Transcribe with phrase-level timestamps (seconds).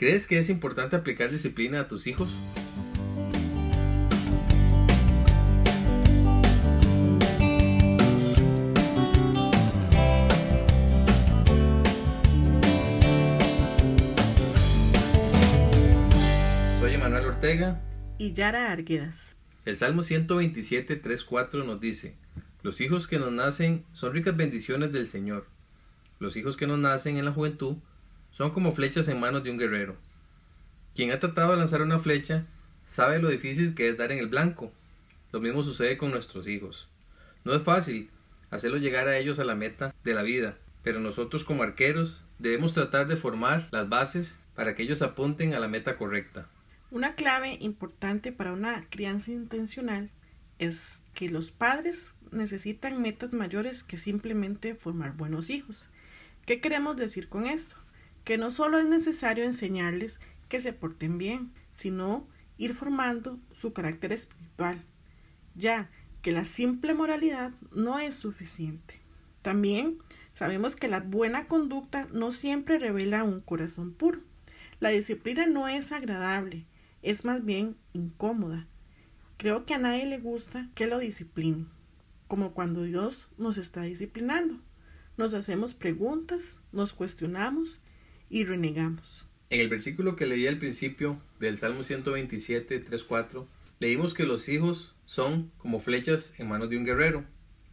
[0.00, 2.30] ¿Crees que es importante aplicar disciplina a tus hijos?
[16.80, 17.78] Soy Manuel Ortega
[18.16, 19.34] y Yara Arguedas.
[19.66, 22.14] El Salmo 127, 3, 4 nos dice,
[22.62, 25.46] Los hijos que nos nacen son ricas bendiciones del Señor.
[26.20, 27.76] Los hijos que nos nacen en la juventud
[28.32, 29.96] son como flechas en manos de un guerrero.
[30.94, 32.46] Quien ha tratado de lanzar una flecha
[32.86, 34.72] sabe lo difícil que es dar en el blanco.
[35.32, 36.88] Lo mismo sucede con nuestros hijos.
[37.44, 38.10] No es fácil
[38.50, 42.74] hacerlo llegar a ellos a la meta de la vida, pero nosotros como arqueros debemos
[42.74, 46.46] tratar de formar las bases para que ellos apunten a la meta correcta.
[46.90, 50.10] Una clave importante para una crianza intencional
[50.58, 55.88] es que los padres necesitan metas mayores que simplemente formar buenos hijos.
[56.46, 57.76] ¿Qué queremos decir con esto?
[58.24, 62.26] Que no solo es necesario enseñarles que se porten bien, sino
[62.58, 64.82] ir formando su carácter espiritual,
[65.54, 65.90] ya
[66.22, 69.00] que la simple moralidad no es suficiente.
[69.42, 69.98] También
[70.34, 74.20] sabemos que la buena conducta no siempre revela un corazón puro.
[74.80, 76.66] La disciplina no es agradable,
[77.02, 78.66] es más bien incómoda.
[79.38, 81.68] Creo que a nadie le gusta que lo disciplinen,
[82.28, 84.60] como cuando Dios nos está disciplinando.
[85.16, 87.80] Nos hacemos preguntas, nos cuestionamos
[88.30, 89.26] y renegamos.
[89.50, 93.46] En el versículo que leí al principio del Salmo 127, 3-4,
[93.80, 97.24] leímos que los hijos son como flechas en manos de un guerrero.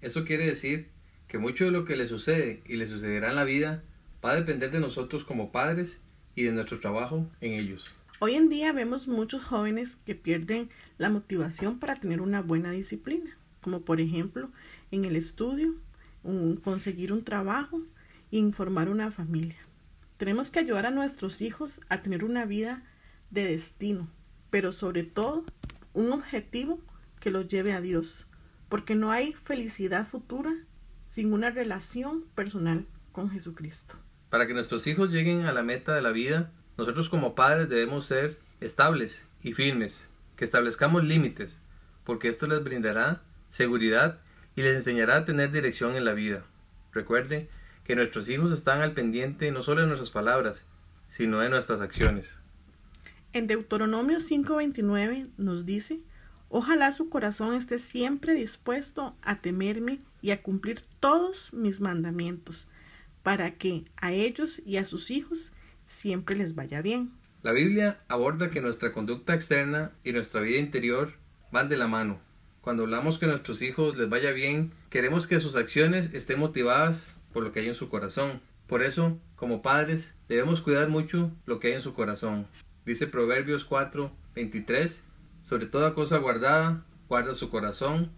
[0.00, 0.88] Eso quiere decir
[1.28, 3.84] que mucho de lo que le sucede y le sucederá en la vida
[4.24, 6.00] va a depender de nosotros como padres
[6.34, 7.94] y de nuestro trabajo en ellos.
[8.18, 13.36] Hoy en día vemos muchos jóvenes que pierden la motivación para tener una buena disciplina,
[13.60, 14.50] como por ejemplo
[14.90, 15.74] en el estudio,
[16.64, 17.82] conseguir un trabajo
[18.32, 19.65] e informar una familia.
[20.16, 22.82] Tenemos que ayudar a nuestros hijos a tener una vida
[23.30, 24.08] de destino,
[24.48, 25.44] pero sobre todo
[25.92, 26.80] un objetivo
[27.20, 28.26] que los lleve a Dios,
[28.70, 30.54] porque no hay felicidad futura
[31.06, 33.96] sin una relación personal con Jesucristo.
[34.30, 38.06] Para que nuestros hijos lleguen a la meta de la vida, nosotros como padres debemos
[38.06, 40.02] ser estables y firmes,
[40.36, 41.60] que establezcamos límites,
[42.04, 44.20] porque esto les brindará seguridad
[44.54, 46.44] y les enseñará a tener dirección en la vida.
[46.92, 47.48] Recuerden
[47.86, 50.64] que nuestros hijos están al pendiente no solo de nuestras palabras,
[51.08, 52.26] sino de nuestras acciones.
[53.32, 56.00] En Deuteronomio 5:29 nos dice,
[56.48, 62.68] Ojalá su corazón esté siempre dispuesto a temerme y a cumplir todos mis mandamientos,
[63.22, 65.52] para que a ellos y a sus hijos
[65.88, 67.10] siempre les vaya bien.
[67.42, 71.14] La Biblia aborda que nuestra conducta externa y nuestra vida interior
[71.50, 72.20] van de la mano.
[72.60, 77.15] Cuando hablamos que a nuestros hijos les vaya bien, queremos que sus acciones estén motivadas
[77.36, 78.40] por lo que hay en su corazón.
[78.66, 82.46] Por eso, como padres, debemos cuidar mucho lo que hay en su corazón.
[82.86, 85.04] Dice Proverbios 4, 23,
[85.46, 88.10] sobre toda cosa guardada, guarda su corazón,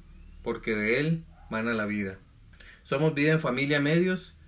[0.45, 2.21] porque de él mana la vida.
[2.85, 4.39] Somos vida en familia medios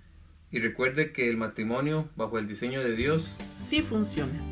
[0.51, 3.23] y recuerde que el matrimonio bajo el diseño de Dios
[3.67, 4.50] sí funciona.